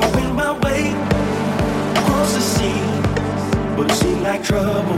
[0.00, 0.92] Going my way
[2.00, 2.80] across the sea,
[3.76, 4.96] but it seemed like trouble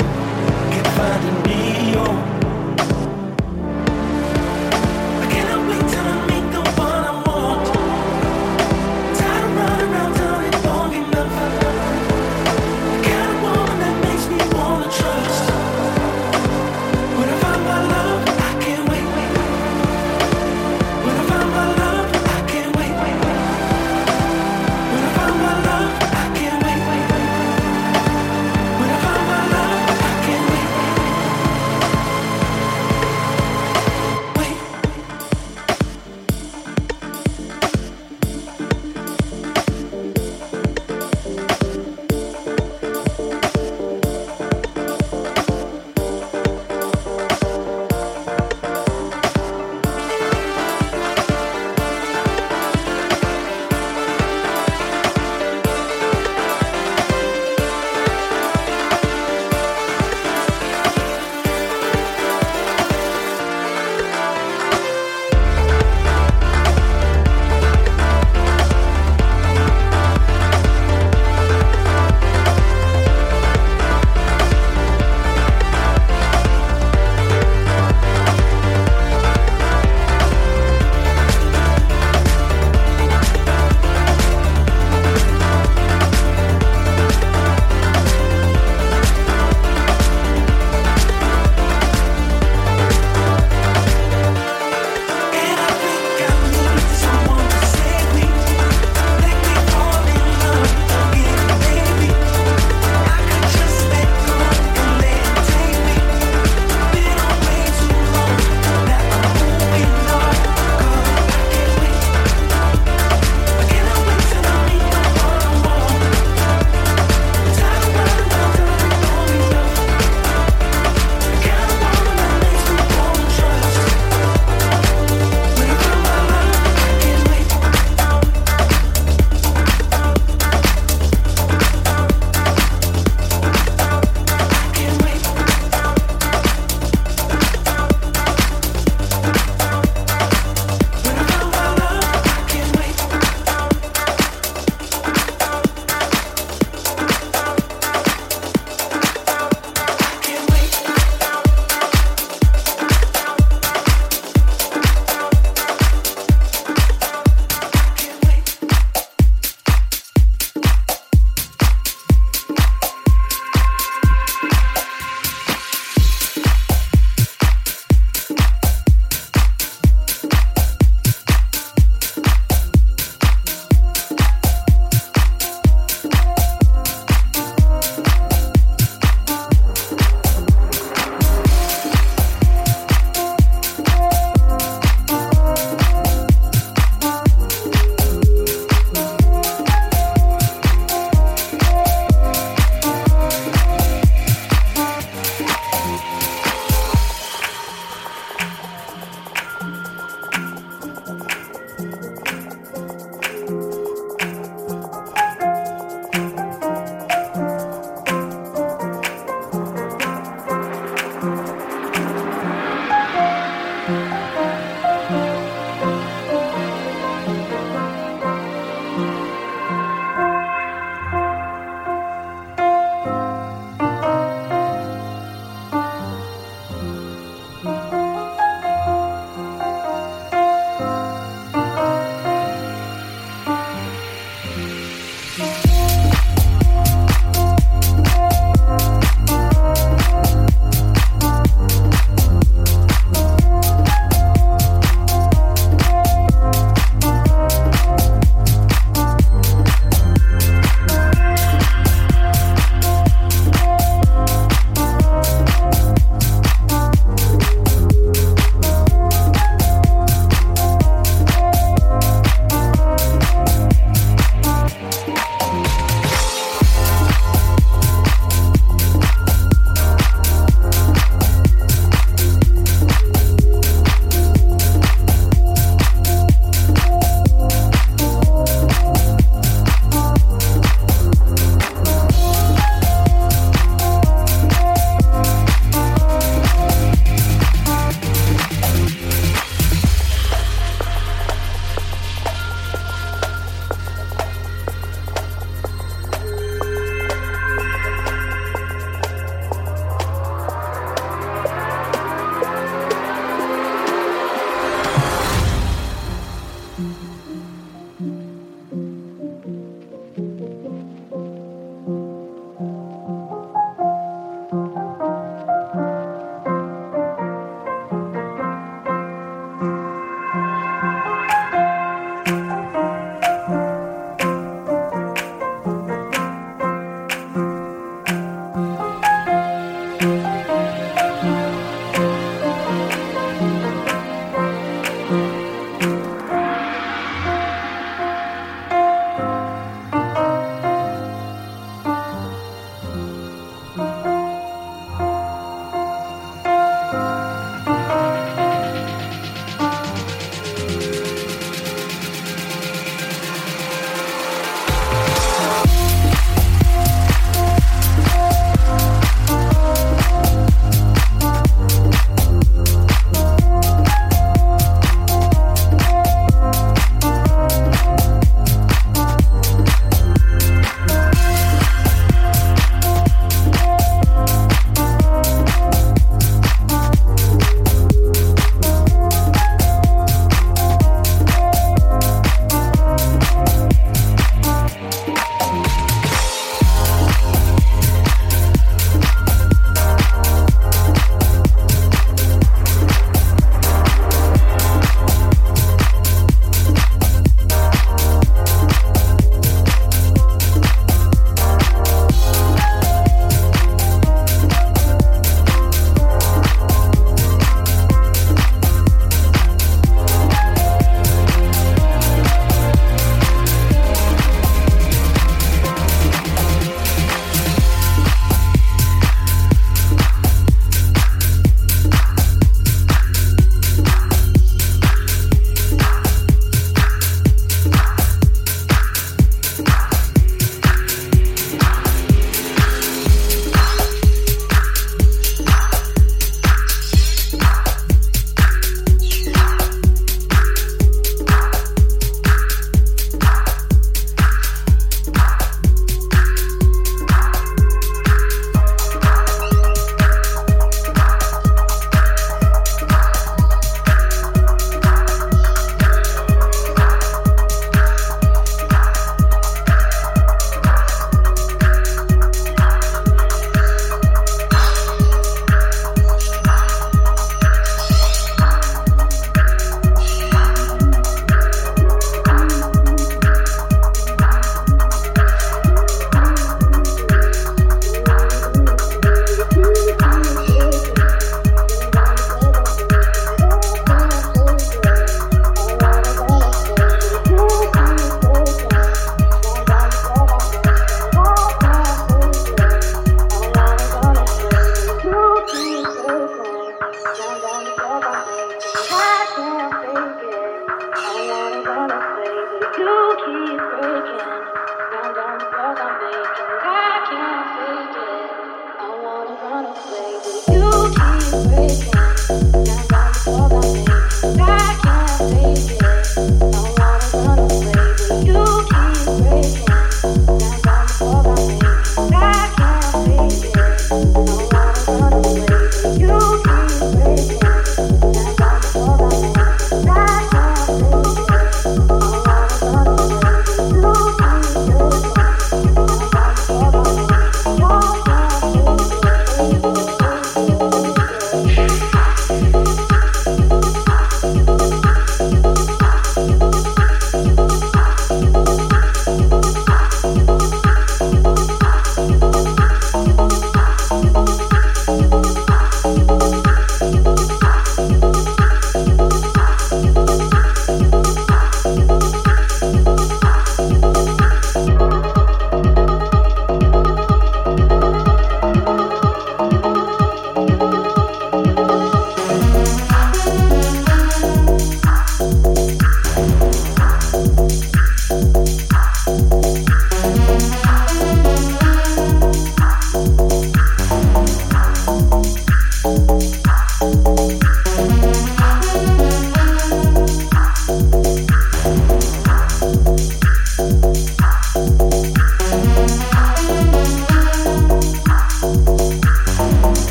[0.71, 1.95] kept finding me.
[1.97, 2.32] Oh.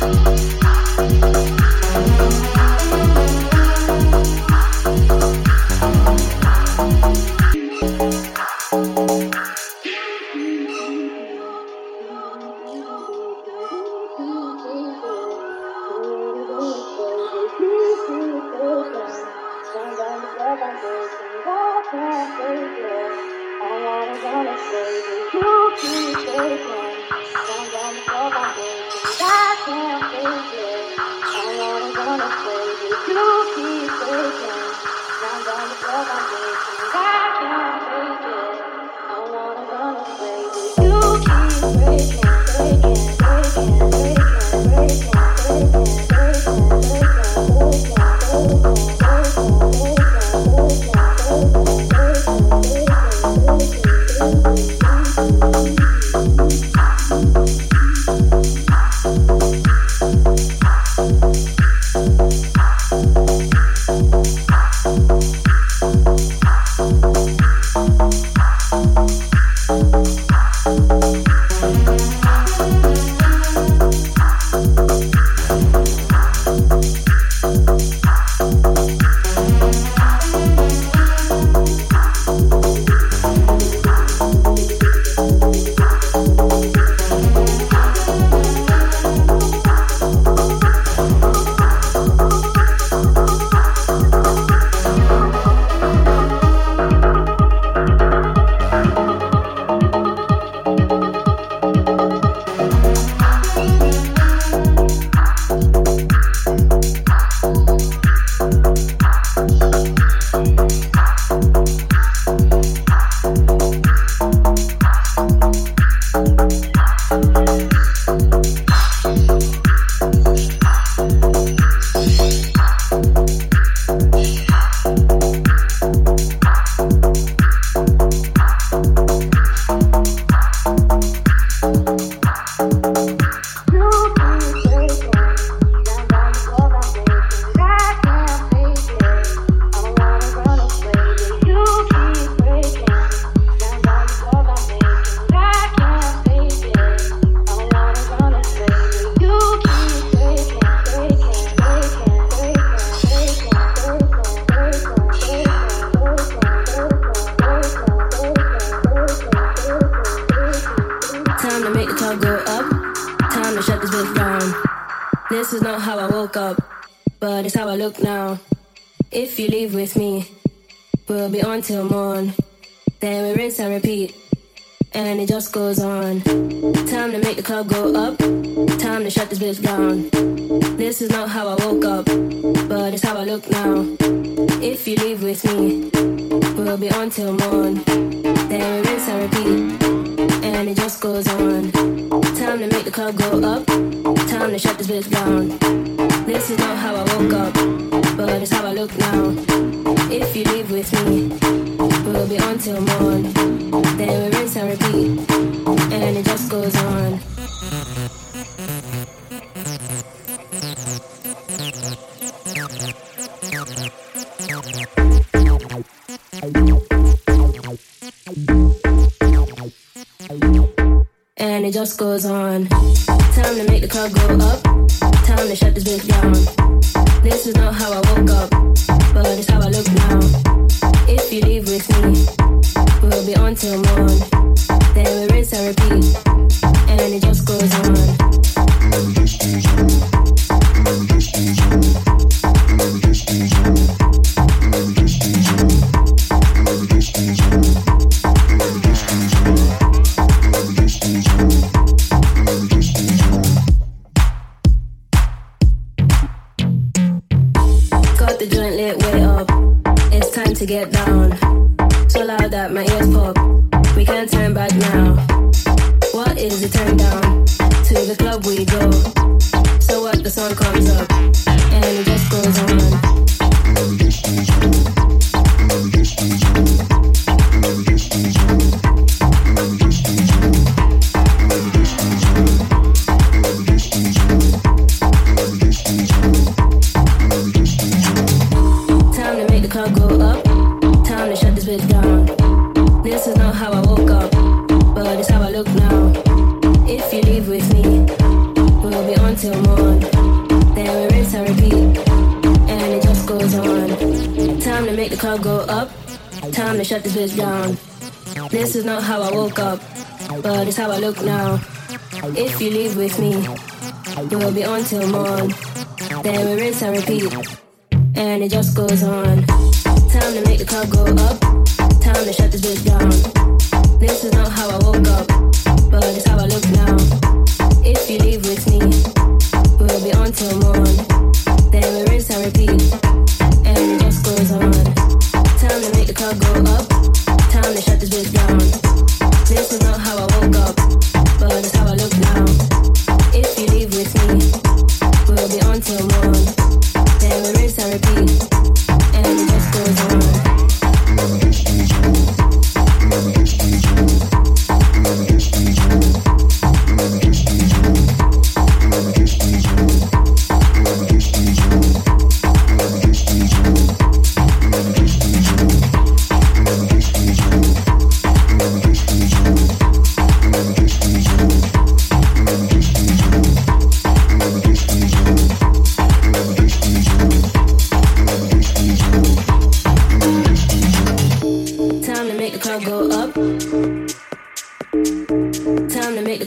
[0.00, 1.57] Música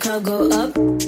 [0.01, 1.00] club go up.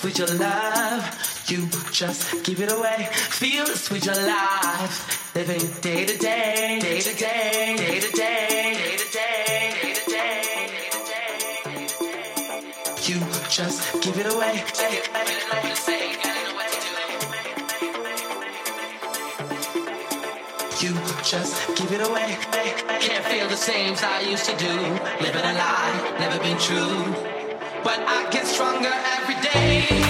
[0.00, 1.04] sweet your love.
[1.46, 3.08] You just give it away.
[3.12, 5.34] Feel the sweet your life.
[5.34, 8.48] Living day to day, day to day, day to day,
[8.80, 10.30] day to day, day to day.
[13.08, 13.20] You
[13.50, 14.64] just give it away.
[14.64, 16.16] It say.
[20.80, 22.38] You just give it away.
[23.00, 24.72] Can't feel the same as I used to do.
[25.20, 27.39] Living a lie, never been true
[27.84, 30.09] but I get stronger every day.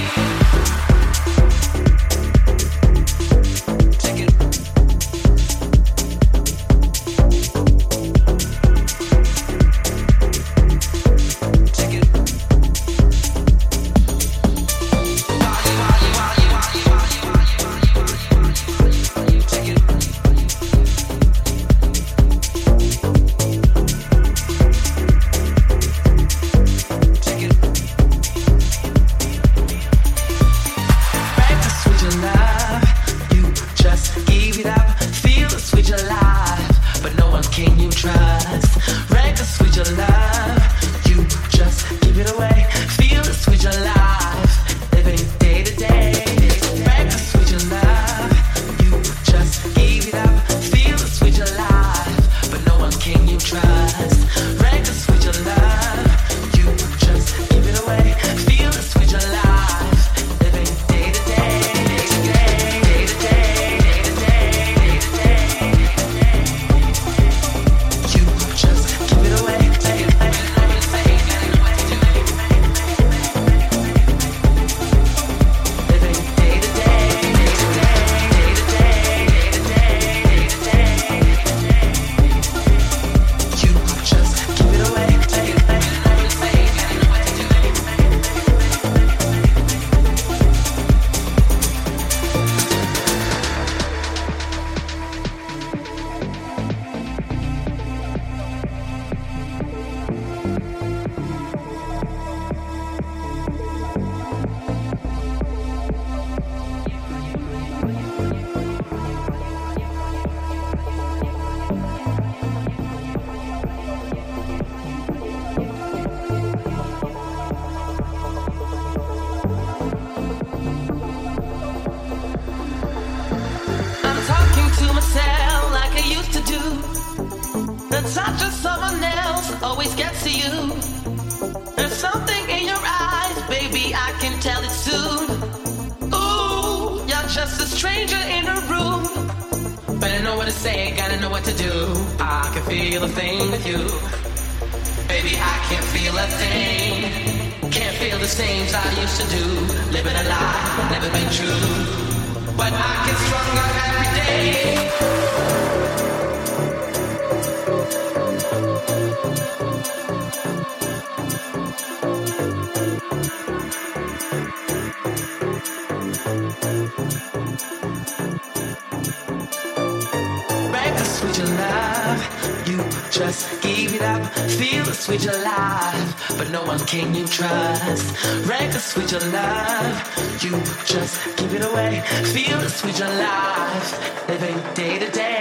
[171.38, 172.68] Your love.
[172.68, 172.78] You
[173.10, 174.22] just give it up.
[174.58, 178.06] Feel the sweet life, but no one can you trust.
[178.46, 180.42] Wreck the sweet love.
[180.42, 180.52] You
[180.84, 182.00] just give it away.
[182.34, 184.28] Feel the sweet life.
[184.28, 185.39] Living day to day.